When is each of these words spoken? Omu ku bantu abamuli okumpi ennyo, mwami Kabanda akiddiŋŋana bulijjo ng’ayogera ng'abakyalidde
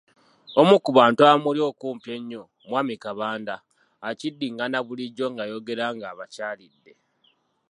Omu 0.59 0.75
ku 0.83 0.89
bantu 0.97 1.19
abamuli 1.23 1.61
okumpi 1.69 2.07
ennyo, 2.17 2.43
mwami 2.67 2.95
Kabanda 3.03 3.55
akiddiŋŋana 4.09 4.77
bulijjo 4.87 5.25
ng’ayogera 5.33 5.85
ng'abakyalidde 5.95 6.93